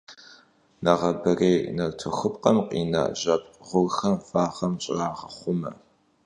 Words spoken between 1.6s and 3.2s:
нартыхупкъэм къина